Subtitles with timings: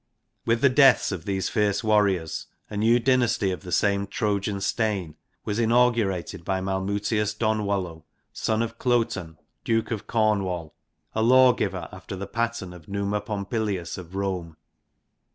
[0.47, 5.15] With the deaths of these fierce v/arriors, a new dynasty of the same Trojan strain
[5.45, 8.03] was inaugurated by Mal mutius Donwallow,
[8.33, 10.73] son of Cloten, Duke of Cornwall,
[11.13, 14.57] a lawgiver after the pattern of Numa Pompilius of Rome.